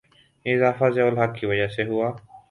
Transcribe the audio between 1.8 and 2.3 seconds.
ہوا؟